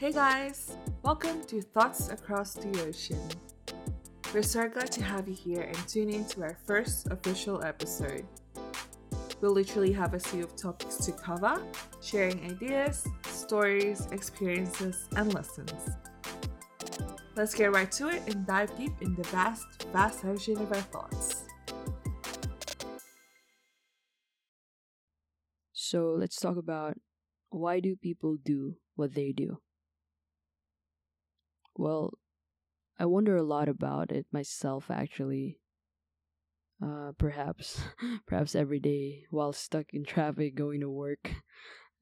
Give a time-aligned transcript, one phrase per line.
[0.00, 3.20] Hey guys, welcome to Thoughts Across the Ocean.
[4.32, 8.24] We're so glad to have you here and tune in to our first official episode.
[9.42, 11.62] We'll literally have a slew of topics to cover,
[12.00, 15.90] sharing ideas, stories, experiences, and lessons.
[17.36, 20.80] Let's get right to it and dive deep in the vast, vast ocean of our
[20.80, 21.44] thoughts.
[25.74, 26.94] So let's talk about
[27.50, 29.58] why do people do what they do?
[31.76, 32.18] Well,
[32.98, 35.58] I wonder a lot about it myself actually.
[36.82, 37.82] Uh, perhaps,
[38.26, 41.30] perhaps every day while stuck in traffic going to work,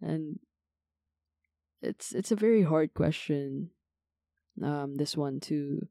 [0.00, 0.38] and
[1.82, 3.70] it's it's a very hard question.
[4.62, 5.88] Um, this one to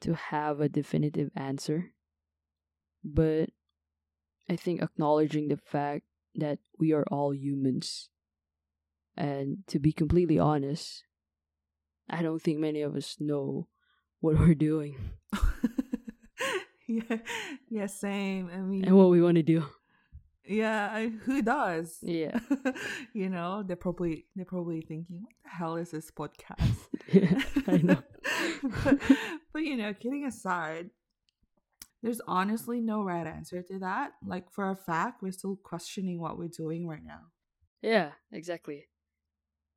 [0.00, 1.92] to have a definitive answer,
[3.04, 3.50] but
[4.48, 8.08] I think acknowledging the fact that we are all humans,
[9.16, 11.04] and to be completely honest,
[12.10, 13.68] I don't think many of us know
[14.20, 14.96] what we're doing
[16.86, 17.18] yeah,
[17.70, 18.50] yeah, same.
[18.52, 19.64] I mean, and what we want to do.
[20.46, 21.98] yeah, I, who does?
[22.02, 22.38] Yeah.
[23.14, 27.76] you know, they're probably they're probably thinking, "What the hell is this podcast?" yeah, I
[27.78, 28.02] know.
[28.84, 28.98] but,
[29.52, 30.90] but you know, kidding aside,
[32.02, 34.12] there's honestly no right answer to that.
[34.26, 37.30] Like for a fact, we're still questioning what we're doing right now.
[37.80, 38.86] Yeah, exactly.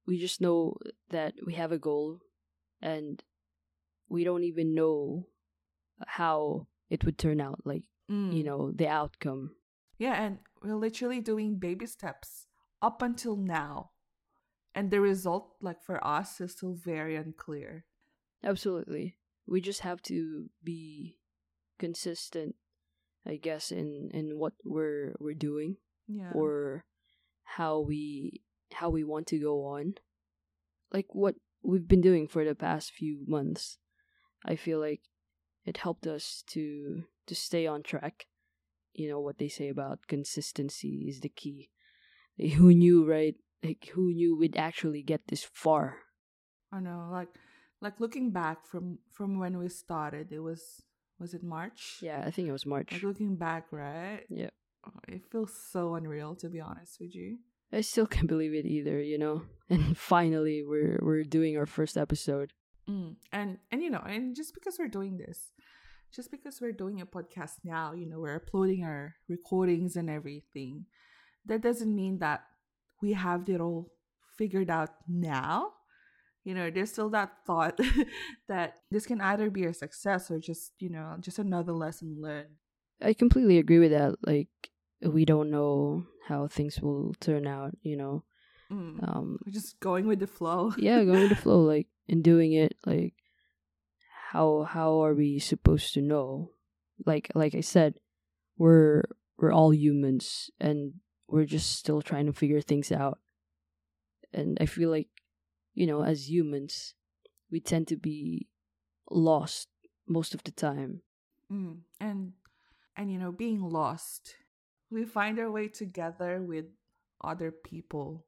[0.07, 0.77] We just know
[1.09, 2.19] that we have a goal
[2.81, 3.23] and
[4.09, 5.27] we don't even know
[6.07, 8.45] how it would turn out like you Mm.
[8.45, 9.55] know the outcome
[9.97, 12.47] Yeah, and we're literally doing baby steps
[12.81, 13.91] up until now.
[14.75, 17.85] And the result, like for us, is still very unclear.
[18.43, 21.17] absolutely we just have to be
[21.79, 22.55] consistent
[23.25, 26.31] i guess in in what we're we're doing Yeah.
[26.33, 26.85] or
[27.57, 28.41] how we
[28.75, 29.95] how we want to go on.
[30.91, 33.79] Like what we've been doing for the past few months
[34.45, 35.01] i feel like
[35.65, 38.27] it helped us to to stay on track.
[38.93, 41.69] You know what they say about consistency is the key.
[42.37, 43.35] Who knew right?
[43.63, 45.97] Like who knew we'd actually get this far?
[46.71, 47.29] I know, like
[47.81, 50.83] like looking back from from when we started, it was
[51.19, 51.97] was it March?
[52.01, 52.91] yeah i think it was march.
[52.93, 54.21] Like looking back, right?
[54.29, 54.51] yeah.
[54.85, 57.39] Oh, it feels so unreal to be honest with you.
[57.71, 61.97] I still can't believe it either you know and finally we're we're doing our first
[61.97, 62.53] episode
[62.89, 63.15] Mm.
[63.31, 65.51] And and you know, and just because we're doing this,
[66.13, 70.85] just because we're doing a podcast now, you know, we're uploading our recordings and everything,
[71.45, 72.43] that doesn't mean that
[73.01, 73.91] we have it all
[74.37, 75.71] figured out now.
[76.43, 77.79] You know, there's still that thought
[78.47, 82.53] that this can either be a success or just, you know, just another lesson learned.
[83.01, 84.15] I completely agree with that.
[84.21, 84.49] Like
[85.01, 88.23] we don't know how things will turn out, you know.
[88.71, 89.07] Mm.
[89.07, 90.73] Um We're just going with the flow.
[90.77, 93.13] yeah, going with the flow, like in doing it, like
[94.31, 96.51] how how are we supposed to know?
[97.05, 97.95] Like like I said,
[98.57, 99.03] we're
[99.37, 100.93] we're all humans and
[101.27, 103.19] we're just still trying to figure things out.
[104.33, 105.07] And I feel like,
[105.73, 106.93] you know, as humans,
[107.51, 108.47] we tend to be
[109.09, 109.69] lost
[110.07, 111.01] most of the time.
[111.51, 111.79] Mm.
[111.99, 112.33] And
[112.97, 114.35] and you know, being lost,
[114.91, 116.65] we find our way together with
[117.23, 118.25] other people.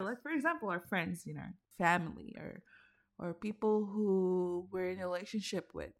[0.00, 2.62] Like for example, our friends, you know, family or
[3.18, 5.90] or people who we're in a relationship with.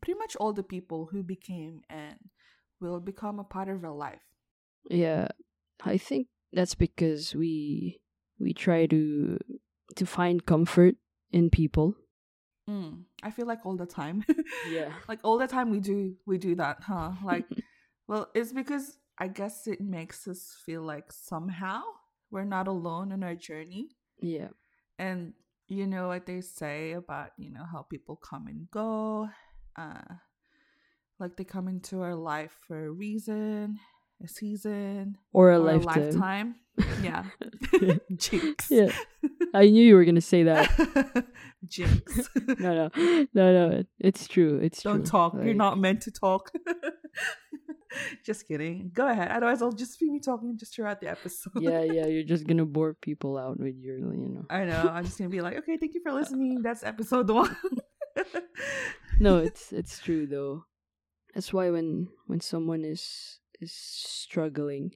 [0.00, 2.16] Pretty much all the people who became and
[2.80, 4.20] will become a part of our life.
[4.90, 5.28] Yeah,
[5.84, 8.00] I think that's because we
[8.38, 9.38] we try to
[9.94, 10.96] to find comfort
[11.30, 11.94] in people.
[12.68, 13.04] Mm.
[13.22, 14.24] I feel like all the time.
[14.68, 14.90] Yeah.
[15.08, 17.12] like all the time we do we do that, huh?
[17.24, 17.46] Like
[18.08, 21.82] well, it's because I guess it makes us feel like somehow
[22.30, 23.88] we're not alone in our journey.
[24.20, 24.48] Yeah.
[24.98, 25.32] and
[25.68, 29.28] you know what they say about you know how people come and go
[29.76, 30.14] uh
[31.18, 33.78] like they come into our life for a reason
[34.24, 36.04] a season Or a or a lifetime.
[36.04, 36.54] lifetime
[37.02, 37.24] yeah
[38.16, 38.92] jinx Yeah.
[39.52, 40.68] I knew you were gonna say that.
[41.66, 42.90] jinx No, no,
[43.34, 43.84] no, no.
[43.98, 44.58] It's true.
[44.62, 44.92] It's true.
[44.92, 45.10] don't true.
[45.10, 46.52] talk you're not meant to talk
[48.24, 51.82] just kidding go ahead otherwise i'll just be me talking just throughout the episode Yeah,
[51.82, 52.06] yeah.
[52.12, 54.44] You're just gonna bore people out with your, you know.
[54.50, 57.56] i know i'm just gonna be like okay thank you for listening that's episode one
[59.18, 60.64] No, it's it's true though.
[61.34, 64.92] That's why when when someone is is struggling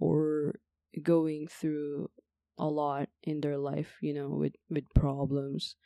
[0.00, 0.58] or
[1.02, 2.10] going through
[2.58, 5.76] a lot in their life, you know, with with problems,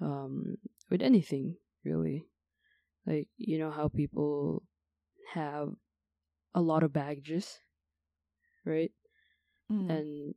[0.00, 0.56] um,
[0.90, 2.26] with anything really,
[3.06, 4.62] like you know how people
[5.34, 5.70] have
[6.54, 7.60] a lot of baggages,
[8.64, 8.92] right?
[9.70, 9.90] Mm.
[9.90, 10.34] And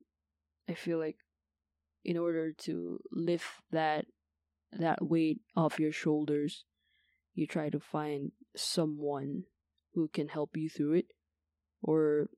[0.69, 1.17] I feel like
[2.03, 4.05] in order to lift that
[4.71, 6.65] that weight off your shoulders,
[7.33, 9.43] you try to find someone
[9.93, 11.05] who can help you through it
[11.81, 12.29] or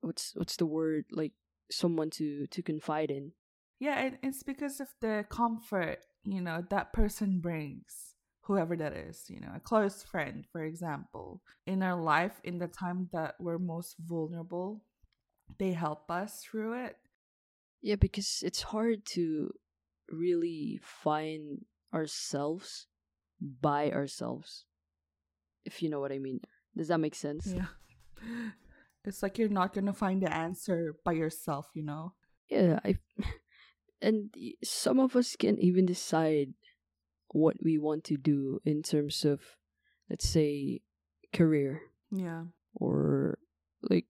[0.00, 1.32] what's what's the word like
[1.70, 3.32] someone to to confide in
[3.78, 8.09] Yeah, and it's because of the comfort, you know, that person brings,
[8.42, 11.42] whoever that is, you know, a close friend, for example.
[11.66, 14.82] In our life, in the time that we're most vulnerable,
[15.58, 16.96] they help us through it.
[17.82, 19.50] yeah because it's hard to
[20.10, 21.64] really find
[21.94, 22.86] ourselves
[23.40, 24.64] by ourselves
[25.64, 26.38] if you know what i mean
[26.76, 27.66] does that make sense Yeah.
[29.04, 32.12] It's like you're not going to find the answer by yourself, you know?
[32.50, 32.98] yeah i
[34.02, 36.52] and some of us can even decide
[37.32, 39.40] what we want to do in terms of
[40.08, 40.80] let's say
[41.32, 42.44] career Yeah.
[42.74, 43.38] or
[43.82, 44.06] like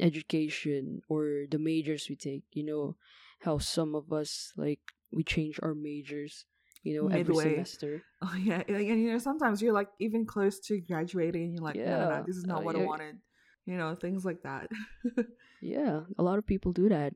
[0.00, 2.96] education or the majors we take you know
[3.40, 4.80] how some of us like
[5.12, 6.46] we change our majors
[6.82, 8.62] you know every semester Oh, yeah.
[8.66, 11.84] And, and, you know, sometimes you're like even close to graduating and you're like, no,
[11.84, 13.18] no, no, Yeah, this is not uh, what I wanted.
[13.66, 14.70] You know, things like that.
[15.60, 17.12] yeah a lot of people do that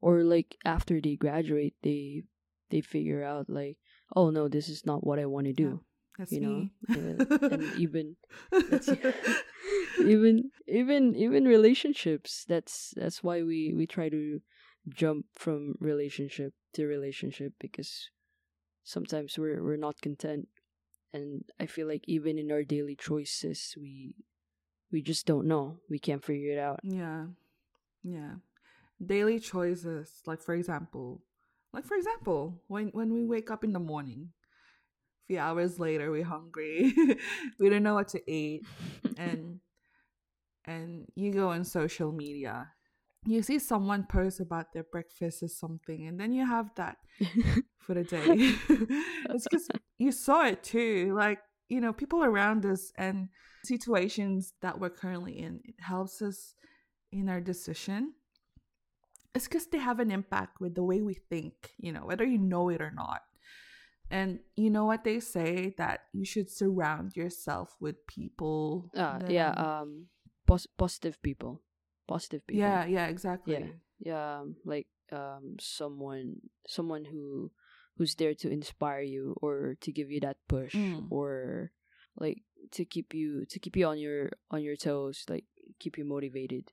[0.00, 2.22] or like after they graduate they
[2.70, 3.78] they figure out like
[4.14, 5.80] oh no this is not what i want to do
[6.18, 6.72] That's you know me.
[6.88, 8.16] and, and even
[9.98, 14.40] even even even relationships that's that's why we we try to
[14.88, 18.10] jump from relationship to relationship because
[18.82, 20.48] sometimes we're we're not content
[21.12, 24.14] and i feel like even in our daily choices we
[24.92, 27.26] we just don't know we can't figure it out Yeah.
[28.04, 28.34] Yeah.
[29.04, 31.22] Daily choices, like for example,
[31.74, 36.10] like for example, when when we wake up in the morning, a few hours later
[36.10, 36.94] we're hungry.
[37.58, 38.62] we don't know what to eat
[39.18, 39.60] and
[40.64, 42.68] and you go on social media.
[43.26, 46.98] You see someone post about their breakfast or something and then you have that
[47.78, 48.20] for the day.
[48.68, 49.68] it's because
[49.98, 51.14] you saw it too.
[51.16, 53.28] Like, you know, people around us and
[53.64, 56.54] situations that we're currently in, it helps us
[57.10, 58.12] in our decision.
[59.34, 62.38] It's because they have an impact with the way we think, you know, whether you
[62.38, 63.22] know it or not.
[64.10, 68.90] And you know what they say that you should surround yourself with people.
[68.94, 70.06] uh, that yeah um
[70.46, 71.62] pos- positive people
[72.06, 73.54] positive people yeah, yeah, exactly.
[73.54, 76.36] yeah yeah um, like um someone
[76.68, 77.50] someone who
[77.96, 81.08] who's there to inspire you or to give you that push Mm.
[81.10, 81.72] or
[82.20, 82.44] like
[82.76, 85.48] to keep you to keep you on your on your toes like
[85.80, 86.70] keep you motivated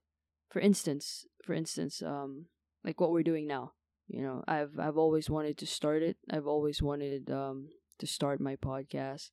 [0.52, 2.46] for instance for instance um
[2.84, 3.74] like what we're doing now
[4.08, 7.70] you know i've i've always wanted to start it i've always wanted um
[8.00, 9.32] to start my podcast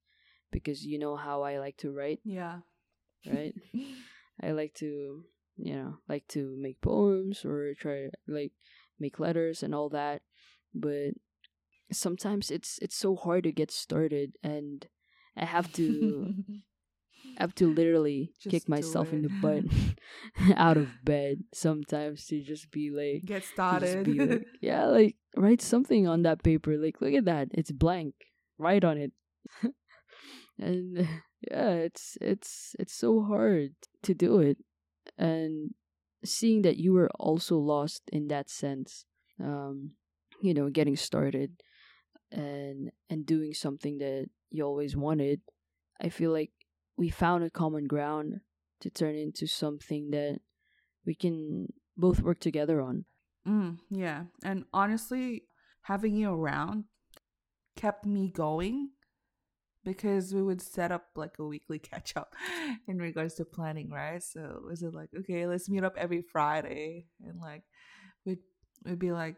[0.53, 2.61] because you know how i like to write Yeah.
[3.29, 3.55] right
[4.43, 5.25] I like to,
[5.57, 8.53] you know, like to make poems or try like
[9.01, 10.23] make letters and all that.
[10.75, 11.15] But
[11.93, 14.87] sometimes it's it's so hard to get started and
[15.37, 16.29] I have to
[17.39, 19.65] I have to literally Just kick myself in the butt
[20.57, 24.09] out of bed sometimes to just be like Get started.
[24.09, 26.77] like, yeah, like write something on that paper.
[26.77, 27.49] Like look at that.
[27.53, 28.15] It's blank.
[28.59, 29.13] Write on it.
[30.59, 31.07] and
[31.49, 33.71] yeah, it's it's it's so hard
[34.03, 34.59] to do it.
[35.17, 35.75] And
[36.25, 39.05] seeing that you were also lost in that sense,
[39.41, 39.93] um,
[40.43, 41.53] you know, getting started
[42.33, 45.41] and and doing something that you always wanted,
[46.01, 46.51] I feel like
[46.99, 48.41] we found a common ground
[48.81, 50.41] to turn into something that
[51.07, 53.05] we can both work together on.
[53.47, 54.25] Mm, yeah.
[54.45, 55.45] And honestly,
[55.83, 56.85] having you around
[57.77, 58.91] kept me going
[59.85, 62.35] because we would set up like a weekly catch up
[62.89, 64.23] in regards to planning, right?
[64.23, 67.63] So was it like, okay, let's meet up every Friday and like
[68.27, 68.41] we'd
[68.85, 69.37] we'd be like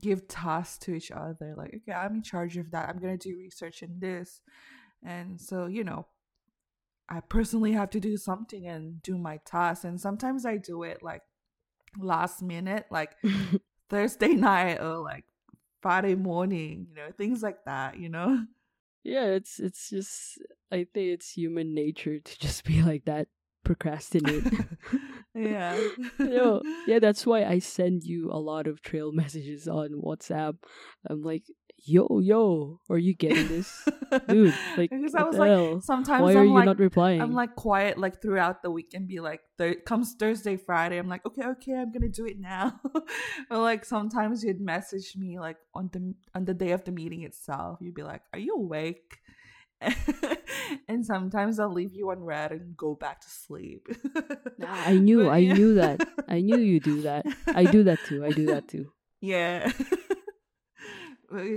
[0.00, 2.88] give tasks to each other, like, okay, I'm in charge of that.
[2.88, 4.40] I'm gonna do research in this.
[5.02, 6.06] And so, you know,
[7.08, 9.84] I personally have to do something and do my tasks.
[9.84, 11.22] And sometimes I do it like
[11.98, 13.14] last minute, like
[13.90, 15.24] Thursday night or like
[15.82, 18.44] Friday morning, you know, things like that, you know?
[19.04, 20.38] yeah, it's it's just
[20.72, 23.28] I think it's human nature to just be like that,
[23.64, 24.44] procrastinate.
[25.34, 25.78] yeah.
[26.18, 30.56] Yo, yeah, that's why I send you a lot of trail messages on WhatsApp.
[31.08, 31.44] I'm like,
[31.84, 33.86] yo, yo, are you getting this?
[34.28, 35.80] Dude, like, because I was like, hell?
[35.80, 37.20] sometimes Why I'm are you like, not replying?
[37.20, 41.08] I'm like quiet like throughout the week and be like, th- comes Thursday, Friday, I'm
[41.08, 42.80] like, okay, okay, I'm gonna do it now.
[43.50, 47.22] or like sometimes you'd message me like on the on the day of the meeting
[47.22, 47.78] itself.
[47.80, 49.18] You'd be like, are you awake?
[50.88, 53.88] and sometimes I'll leave you on read and go back to sleep.
[54.56, 56.00] Nah, I knew, But I knew that.
[56.26, 57.26] I knew you do that.
[57.48, 58.24] I do that too.
[58.24, 58.92] I do that too.
[59.20, 59.70] Yeah.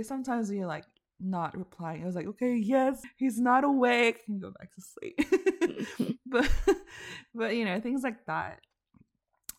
[0.02, 0.84] Sometimes you're like
[1.20, 2.02] not replying.
[2.02, 4.22] I was like, okay, yes, he's not awake.
[4.28, 6.18] And go back to sleep.
[6.26, 6.50] but
[7.34, 8.60] but you know, things like that.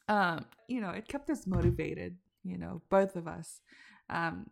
[0.07, 3.61] Um, you know, it kept us motivated, you know, both of us.
[4.09, 4.49] Um,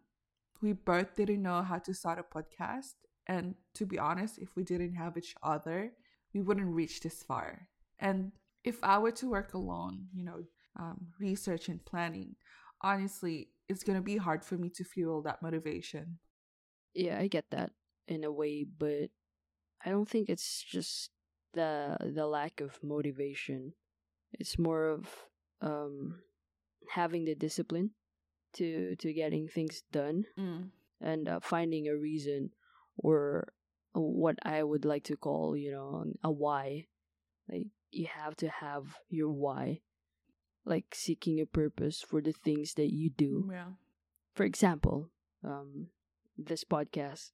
[0.62, 2.94] we both didn't know how to start a podcast.
[3.28, 5.92] And to be honest, if we didn't have each other,
[6.34, 7.68] we wouldn't reach this far.
[8.00, 8.32] And
[8.64, 10.44] if I were to work alone, you know,
[10.80, 12.36] um, research and planning,
[12.82, 16.20] honestly, it's going to be hard for me to fuel that motivation.
[16.94, 17.72] Yeah, I get that
[18.08, 19.10] in a way, but
[19.86, 21.12] I don't think it's just
[21.54, 23.74] the the lack of motivation.
[24.34, 25.08] It's more of
[25.62, 26.20] um
[26.90, 27.92] having the discipline
[28.54, 30.70] to to getting things done Mm.
[31.02, 32.52] and uh, finding a reason
[32.98, 33.54] or
[33.94, 36.88] what I would like to call, you know, a why.
[37.50, 39.82] Like you have to have your why.
[40.68, 43.50] Like seeking a purpose for the things that you do.
[43.52, 43.72] Yeah.
[44.36, 45.10] For example,
[45.44, 45.88] um
[46.38, 47.32] this podcast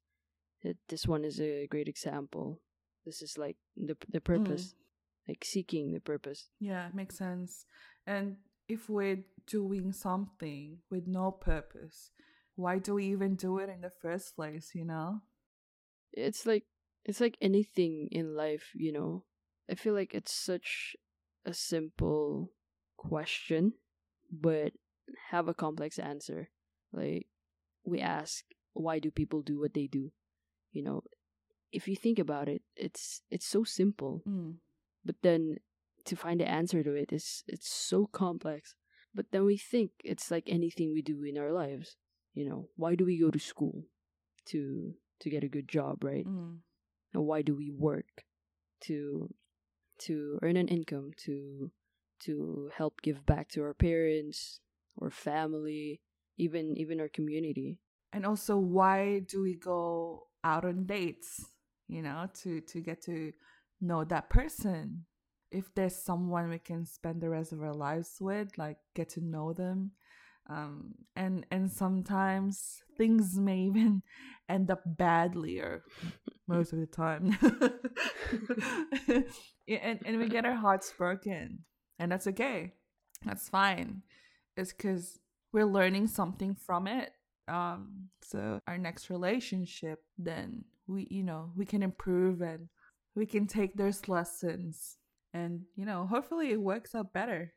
[0.61, 2.61] it, this one is a great example.
[3.05, 4.75] This is like the the purpose,
[5.27, 6.49] like seeking the purpose.
[6.59, 7.65] Yeah, it makes sense.
[8.07, 8.37] And
[8.69, 12.11] if we're doing something with no purpose,
[12.55, 15.19] why do we even do it in the first place, you know?
[16.13, 16.63] it's like
[17.05, 19.23] it's like anything in life you know
[19.69, 20.95] i feel like it's such
[21.45, 22.51] a simple
[23.07, 23.73] question
[24.31, 24.73] but
[25.31, 26.49] have a complex answer.
[26.91, 27.27] Like
[27.85, 28.43] we ask
[28.73, 30.11] why do people do what they do?
[30.71, 31.03] You know
[31.71, 34.21] if you think about it it's it's so simple.
[34.27, 34.55] Mm.
[35.05, 35.57] but then
[36.05, 38.75] to find the answer to it is it's so complex.
[39.15, 41.97] But then we think it's like anything we do in our lives.
[42.33, 43.83] You know why do we go to school
[44.47, 46.25] to to get a good job right?
[46.25, 46.57] Mm.
[47.13, 48.25] and why do we work
[48.81, 49.29] to
[49.99, 51.71] to earn an income to
[52.25, 54.59] to help give back to our parents
[54.97, 56.01] or family
[56.37, 57.79] even even our community
[58.13, 61.45] And also, why do we go out on dates?
[61.87, 63.33] You know, to to get to
[63.81, 65.05] know that person.
[65.51, 69.21] If there's someone we can spend the rest of our lives with, like get to
[69.21, 69.91] know them,
[70.49, 74.01] um, and and sometimes things may even
[74.49, 75.83] end up badly, or
[76.47, 77.37] most of the time,
[79.67, 81.65] Yeah, and and we get our hearts broken,
[81.99, 82.73] and that's okay.
[83.25, 84.01] That's fine.
[84.57, 85.19] It's because
[85.51, 87.11] we're learning something from it
[87.49, 92.69] um so our next relationship then we you know we can improve and
[93.15, 94.95] we can take those lessons
[95.33, 97.53] and you know hopefully it works out better.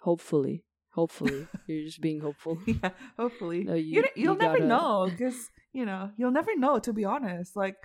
[0.00, 0.64] Hopefully.
[0.92, 1.46] Hopefully.
[1.66, 2.58] You're just being hopeful.
[2.66, 3.64] Yeah hopefully.
[3.64, 7.04] No, you, you- will never gotta- know because you know you'll never know to be
[7.04, 7.54] honest.
[7.56, 7.76] Like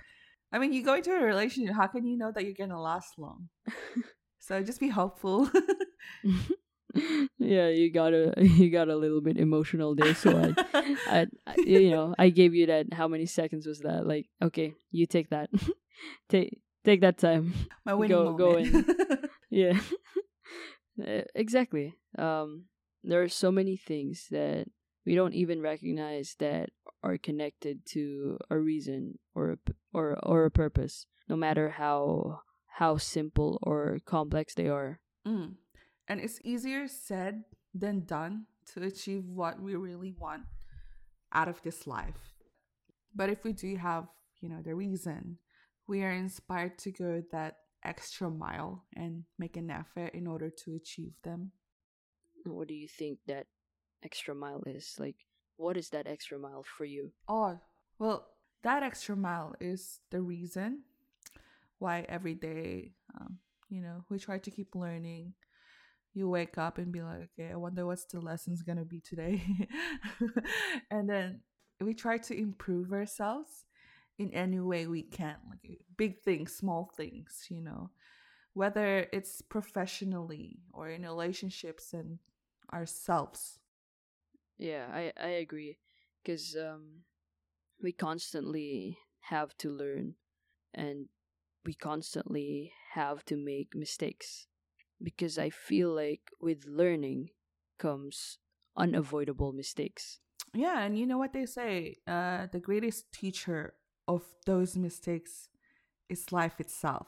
[0.52, 3.18] i mean you go into a relationship how can you know that you're gonna last
[3.18, 3.48] long
[4.40, 5.48] so just be hopeful.
[7.38, 11.54] Yeah you got a you got a little bit emotional there so I, I, I
[11.58, 14.06] you know i gave you that how many seconds was that?
[14.06, 15.50] Like okay you take that.
[16.28, 17.52] Take take that time.
[17.84, 19.30] My winning go- go moment.
[19.50, 19.78] yeah.
[21.00, 21.94] Uh, exactly.
[22.18, 22.64] Um
[23.04, 24.66] there are so many things that
[25.06, 26.70] we don't even recognize that
[27.02, 29.58] are connected to a reason or a,
[29.94, 32.40] or or a purpose no matter how
[32.80, 35.56] how simple or complex they are Mm.
[36.08, 37.44] And it's easier said
[37.74, 40.44] than done to achieve what we really want
[41.32, 42.34] out of this life.
[43.14, 44.08] But if we do have,
[44.40, 45.38] you know, the reason,
[45.86, 50.74] we are inspired to go that extra mile and make an effort in order to
[50.74, 51.52] achieve them.
[52.46, 53.46] what do you think that
[54.02, 55.16] extra mile is like
[55.56, 57.60] what is that extra mile for you Oh,
[57.98, 58.26] well,
[58.62, 60.84] that extra mile is the reason
[61.80, 63.38] why every day, um,
[63.70, 65.34] you know, we try to keep learning.
[66.14, 69.42] You wake up and be like, okay, I wonder what's the lessons gonna be today,
[70.90, 71.42] and then
[71.80, 73.64] we try to improve ourselves
[74.18, 77.90] in any way we can, like big things, small things, you know,
[78.54, 82.18] whether it's professionally or in relationships and
[82.72, 83.58] ourselves.
[84.58, 85.78] yeah i i agree
[86.22, 87.02] because um
[87.82, 90.14] we constantly have to learn
[90.74, 91.08] and
[91.64, 94.46] we constantly have to make mistakes
[95.02, 97.28] because i feel like with learning
[97.78, 98.38] comes
[98.76, 100.20] unavoidable mistakes
[100.54, 101.98] Yeah, and you know what they say?
[102.06, 103.74] Uh, the greatest teacher
[104.08, 105.48] of those mistakes
[106.08, 107.06] is life itself.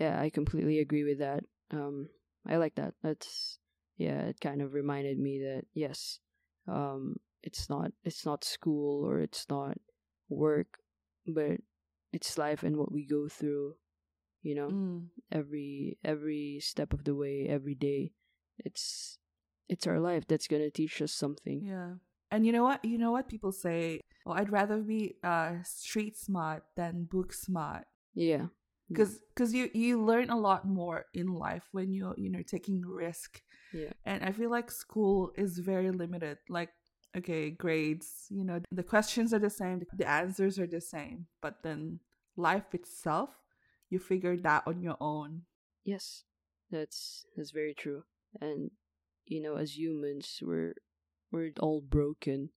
[0.00, 2.08] yeah i completely agree with that um
[2.48, 3.58] i like that that's
[3.96, 6.18] yeah it kind of reminded me that yes
[6.66, 9.76] um it's not it's not school or it's not
[10.28, 10.78] work
[11.26, 11.60] but
[12.12, 13.74] it's life and what we go through
[14.42, 18.12] you know Mm, every every step of the way every day
[18.58, 19.18] it's
[19.68, 21.94] it's our life that's gonna teach us something yeah.
[22.30, 22.82] And you know what?
[22.84, 24.00] You know what people say?
[24.24, 27.84] Oh, I'd rather be uh street smart than book smart.
[28.14, 28.46] Yeah.
[28.88, 32.80] Because because you you learn a lot more in life when you're you know taking
[32.84, 33.42] risk.
[33.72, 33.92] Yeah.
[34.04, 36.38] And I feel like school is very limited.
[36.48, 36.70] Like
[37.16, 41.62] okay, grades, you know, the questions are the same, the answers are the same, but
[41.62, 42.00] then
[42.36, 43.30] life itself,
[43.90, 45.42] you figure that on your own.
[45.84, 46.24] Yes.
[46.70, 48.04] That's that's very true.
[48.40, 48.70] And
[49.26, 50.74] you know, as humans, we're
[51.30, 52.48] we're all broken.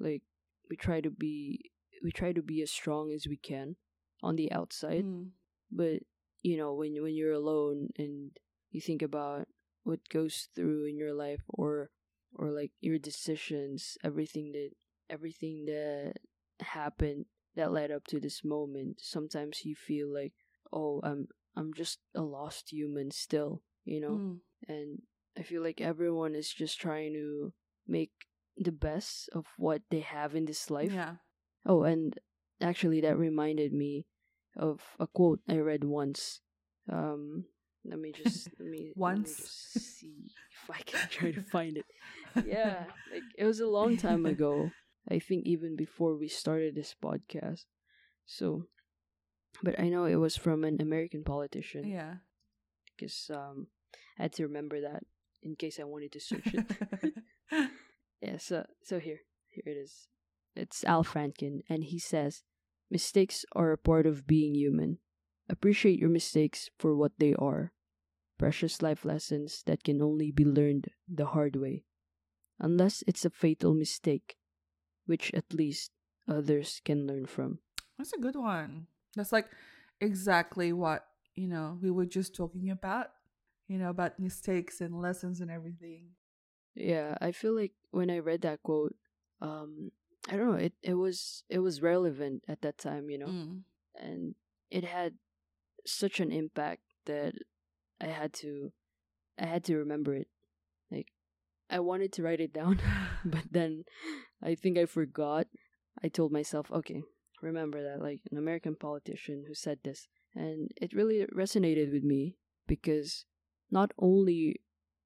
[0.00, 0.22] Like
[0.70, 1.70] we try to be
[2.02, 3.76] we try to be as strong as we can
[4.22, 5.30] on the outside, Mm.
[5.70, 6.00] but
[6.42, 8.30] you know, when when you're alone and
[8.70, 9.48] you think about
[9.84, 11.90] what goes through in your life or
[12.34, 14.70] or like your decisions, everything that
[15.10, 16.14] everything that
[16.60, 20.32] happened that led up to this moment, sometimes you feel like,
[20.72, 24.10] oh, I'm I'm just a lost human still, you know?
[24.10, 24.38] Mm.
[24.68, 25.02] and
[25.36, 27.52] I feel like everyone is just trying to
[27.86, 28.10] make
[28.56, 30.92] the best of what they have in this life.
[30.92, 31.14] Yeah.
[31.64, 32.18] Oh, and
[32.60, 34.06] actually, that reminded me
[34.56, 36.40] of a quote I read once.
[36.90, 37.44] Um,
[37.88, 39.36] let me just let me, let me Once?
[39.36, 40.30] just see
[40.64, 41.86] if I can try to find it.
[42.46, 44.70] Yeah, like it was a long time ago.
[45.10, 47.64] I think even before we started this podcast.
[48.26, 48.64] So,
[49.62, 52.16] but I know it was from an American politician Yeah.
[52.94, 53.68] because um,
[54.18, 55.02] I had to remember that
[55.42, 56.66] in case I wanted to search it.
[58.20, 60.08] yeah, so so here, here it is.
[60.54, 62.42] It's Al Franken, and he says,
[62.90, 64.98] "Mistakes are a part of being human.
[65.48, 67.72] Appreciate your mistakes for what they are,
[68.38, 71.84] precious life lessons that can only be learned the hard way,
[72.58, 74.36] unless it's a fatal mistake,
[75.06, 75.90] which at least
[76.26, 77.58] others can learn from."
[77.98, 78.86] That's a good one.
[79.16, 79.50] That's like
[80.00, 81.04] exactly what,
[81.34, 83.10] you know, we were just talking about,
[83.66, 86.14] you know, about mistakes and lessons and everything.
[86.74, 88.94] Yeah, I feel like when I read that quote,
[89.40, 89.90] um,
[90.30, 93.62] I don't know, it, it was it was relevant at that time, you know, Mm.
[93.96, 94.34] and
[94.70, 95.18] it had
[95.86, 97.34] such an impact that
[98.00, 98.70] I had to
[99.38, 100.28] I had to remember it.
[100.90, 101.08] Like
[101.70, 102.80] I wanted to write it down,
[103.24, 103.84] but then
[104.42, 105.46] I think I forgot.
[106.02, 107.02] I told myself, okay,
[107.42, 112.36] remember that like an American politician who said this, and it really resonated with me
[112.66, 113.24] because
[113.70, 114.60] not only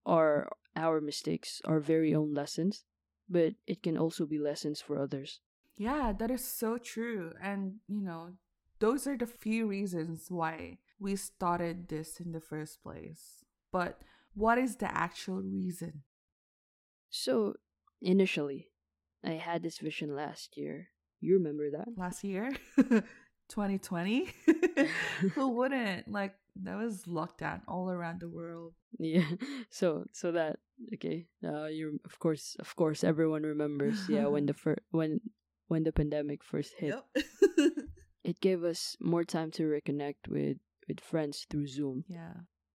[0.04, 2.84] are our mistakes our very own lessons,
[3.28, 5.40] but it can also be lessons for others.
[5.76, 7.32] Yeah, that is so true.
[7.42, 8.32] And, you know,
[8.78, 13.44] those are the few reasons why we started this in the first place.
[13.72, 14.00] But
[14.34, 16.04] what is the actual reason?
[17.10, 17.54] So,
[18.00, 18.68] initially,
[19.24, 20.88] I had this vision last year.
[21.20, 21.88] You remember that?
[21.96, 22.52] Last year?
[22.76, 24.28] 2020?
[25.34, 26.08] Who wouldn't?
[26.08, 28.74] Like, that was lockdown all around the world.
[28.98, 29.28] Yeah.
[29.70, 30.56] So, so that
[30.94, 31.26] okay.
[31.42, 34.06] Uh, you of course, of course, everyone remembers.
[34.08, 35.20] Yeah, when the fir- when
[35.68, 36.94] when the pandemic first hit,
[38.22, 40.58] it gave us more time to reconnect with
[40.88, 42.04] with friends through Zoom.
[42.08, 42.34] yeah.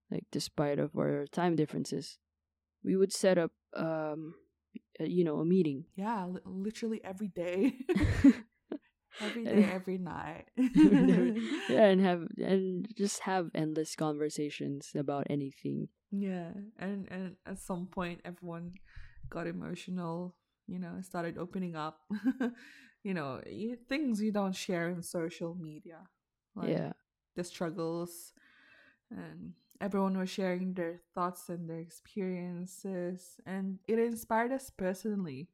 [0.09, 2.17] Like, despite of our time differences,
[2.81, 4.35] we would set up um,
[4.99, 5.85] uh, you know, a meeting.
[5.95, 7.75] Yeah, li- literally every day.
[9.21, 10.45] every day, every night.
[10.57, 15.89] yeah, and have and just have endless conversations about anything.
[16.11, 18.73] Yeah, and and at some point, everyone
[19.29, 20.35] got emotional.
[20.67, 21.99] You know, started opening up.
[23.03, 23.41] you know,
[23.87, 25.99] things you don't share in social media,
[26.55, 26.93] like yeah,
[27.37, 28.33] the struggles,
[29.13, 35.47] and everyone was sharing their thoughts and their experiences, and it inspired us personally.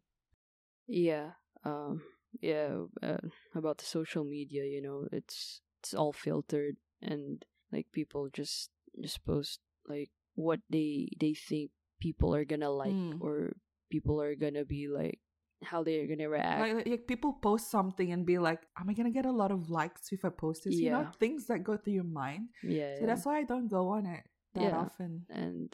[0.88, 1.32] yeah,
[1.66, 2.02] um,
[2.42, 2.88] yeah.
[3.02, 3.24] Uh,
[3.56, 9.24] about the social media, you know, it's it's all filtered, and like people just just
[9.26, 13.20] post like what they they think people are gonna like, Mm.
[13.22, 13.56] or
[13.90, 15.20] people are gonna be like
[15.64, 16.60] how they're gonna react.
[16.60, 19.52] Like, like, like people post something and be like, "Am I gonna get a lot
[19.52, 22.50] of likes if I post this?" You know, things that go through your mind.
[22.62, 23.06] yeah, So yeah.
[23.08, 24.24] that's why I don't go on it
[24.54, 24.78] that Yeah.
[24.78, 25.26] often.
[25.30, 25.74] And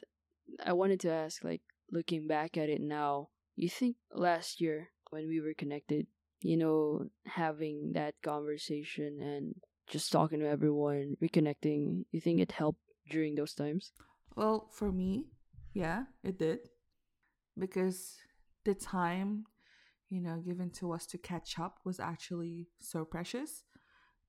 [0.64, 5.28] I wanted to ask, like, looking back at it now, you think last year when
[5.28, 6.08] we were connected,
[6.42, 9.56] you know, having that conversation and
[9.88, 13.92] just talking to everyone, reconnecting, you think it helped during those times?
[14.36, 15.26] Well, for me,
[15.74, 16.70] yeah, it did.
[17.58, 18.18] Because
[18.64, 19.46] the time,
[20.10, 23.64] you know, given to us to catch up was actually so precious.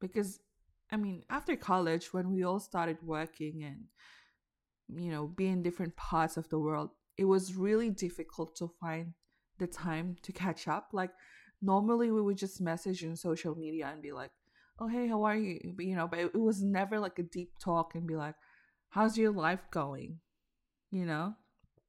[0.00, 0.40] Because,
[0.90, 3.84] I mean, after college, when we all started working and,
[5.02, 9.14] you know, be in different parts of the world, it was really difficult to find
[9.58, 10.88] the time to catch up.
[10.92, 11.10] Like,
[11.62, 14.30] normally we would just message in social media and be like,
[14.78, 15.74] oh, hey, how are you?
[15.76, 18.34] But, you know, but it, it was never like a deep talk and be like,
[18.90, 20.18] how's your life going?
[20.90, 21.34] You know?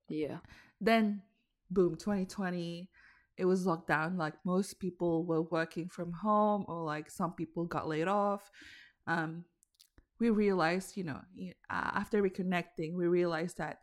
[0.09, 0.37] Yeah.
[0.79, 1.21] Then,
[1.69, 2.89] boom, 2020,
[3.41, 7.65] it was locked down, like most people were working from home or like some people
[7.65, 8.51] got laid off.
[9.07, 9.45] Um,
[10.19, 11.19] we realized, you know,
[11.71, 13.79] after reconnecting, we realized that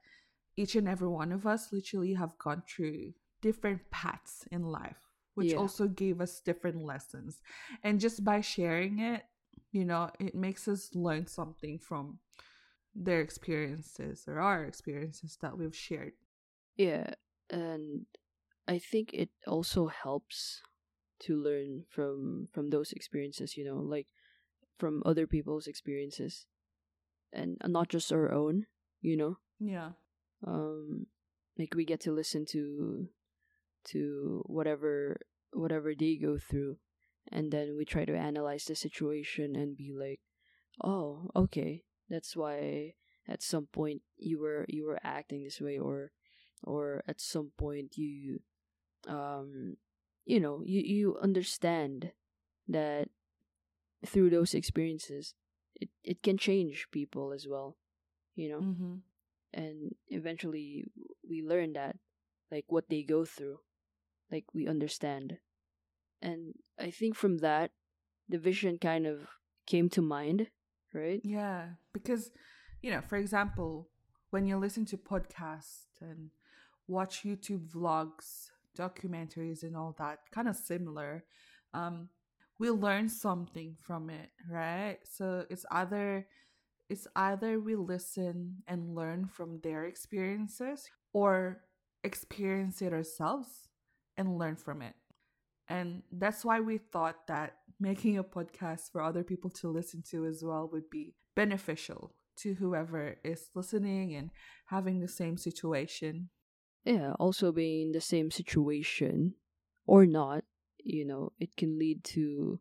[0.57, 5.03] each and every one of us literally have gone through different paths in life,
[5.35, 5.57] which yeah.
[5.57, 7.43] also gave us different lessons.
[7.83, 9.25] And just by sharing it,
[9.73, 12.21] you know, it makes us learn something from
[12.95, 16.13] their experiences or our experiences that we've shared.
[16.77, 17.11] Yeah,
[17.51, 18.07] and
[18.69, 20.61] I think it also helps
[21.21, 24.07] to learn from from those experiences, you know, like
[24.79, 26.47] from other people's experiences
[27.33, 28.67] and not just our own,
[29.01, 29.39] you know.
[29.59, 29.93] Yeah.
[30.47, 31.07] Um
[31.59, 33.09] like we get to listen to
[33.87, 35.19] to whatever
[35.53, 36.77] whatever they go through
[37.33, 40.21] and then we try to analyze the situation and be like,
[40.85, 41.85] "Oh, okay.
[42.09, 42.95] That's why
[43.27, 46.13] at some point you were you were acting this way or
[46.63, 48.41] or at some point you
[49.09, 49.77] um
[50.27, 52.13] you know, you you understand
[52.69, 53.09] that
[54.05, 55.35] through those experiences
[55.75, 57.77] it, it can change people as well
[58.37, 58.61] you know?
[58.61, 58.95] Mm-hmm.
[59.55, 60.85] and eventually
[61.29, 61.97] we learn that
[62.53, 63.59] like what they go through
[64.31, 65.39] like we understand.
[66.23, 67.71] And i think from that
[68.29, 69.27] the vision kind of
[69.67, 70.49] came to mind
[70.93, 71.21] right?
[71.25, 72.31] Yeah because
[72.83, 73.89] you know for example
[74.31, 76.31] when you listen to podcasts and
[76.87, 81.25] watch youtube vlogs documentaries and all that kind of similar
[81.75, 82.09] um
[82.59, 84.99] we learn something from it, right?
[85.05, 86.27] So it's either
[86.91, 91.61] it's either we listen and learn from their experiences or
[92.03, 93.69] experience it ourselves
[94.17, 94.95] and learn from it.
[95.69, 100.25] And that's why we thought that making a podcast for other people to listen to
[100.25, 104.31] as well would be beneficial to whoever is listening and
[104.67, 106.31] having the same situation.
[106.89, 109.35] Yeah, also being in the same situation
[109.87, 110.45] or not
[110.89, 112.61] you know, it can lead to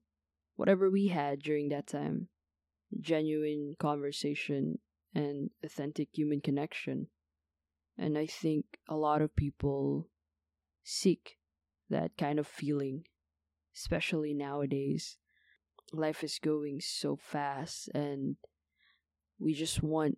[0.55, 2.27] whatever we had during that time
[2.99, 4.79] genuine conversation
[5.13, 7.07] and authentic human connection.
[7.97, 10.09] And I think a lot of people
[10.83, 11.37] seek
[11.89, 13.05] that kind of feeling,
[13.75, 15.17] especially nowadays.
[15.93, 18.35] Life is going so fast and
[19.39, 20.17] we just want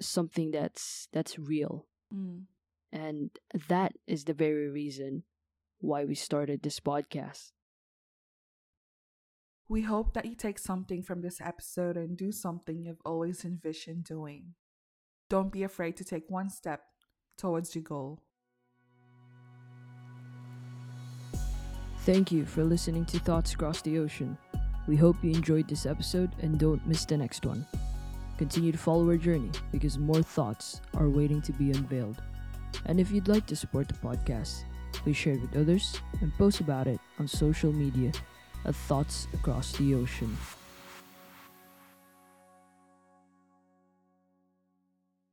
[0.00, 1.86] something that's that's real.
[2.14, 2.44] Mm.
[2.96, 3.30] And
[3.68, 5.24] that is the very reason
[5.80, 7.52] why we started this podcast.
[9.68, 14.04] We hope that you take something from this episode and do something you've always envisioned
[14.04, 14.54] doing.
[15.28, 16.84] Don't be afraid to take one step
[17.36, 18.22] towards your goal.
[22.06, 24.38] Thank you for listening to Thoughts Across the Ocean.
[24.88, 27.66] We hope you enjoyed this episode and don't miss the next one.
[28.38, 32.22] Continue to follow our journey because more thoughts are waiting to be unveiled.
[32.84, 34.64] And if you'd like to support the podcast,
[35.06, 38.12] Please share it with others and post about it on social media
[38.64, 40.36] at Thoughts Across the Ocean.